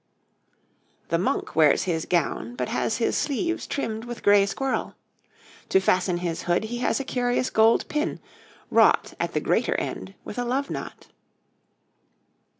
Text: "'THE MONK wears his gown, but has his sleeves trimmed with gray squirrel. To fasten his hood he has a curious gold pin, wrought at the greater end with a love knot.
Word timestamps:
"'THE 1.09 1.19
MONK 1.19 1.55
wears 1.55 1.83
his 1.83 2.05
gown, 2.05 2.55
but 2.55 2.69
has 2.69 2.97
his 2.97 3.15
sleeves 3.15 3.67
trimmed 3.67 4.05
with 4.05 4.23
gray 4.23 4.47
squirrel. 4.47 4.95
To 5.69 5.79
fasten 5.79 6.17
his 6.17 6.41
hood 6.41 6.63
he 6.63 6.79
has 6.79 6.99
a 6.99 7.03
curious 7.03 7.51
gold 7.51 7.87
pin, 7.87 8.19
wrought 8.71 9.13
at 9.19 9.33
the 9.33 9.39
greater 9.39 9.75
end 9.75 10.15
with 10.25 10.39
a 10.39 10.43
love 10.43 10.71
knot. 10.71 11.09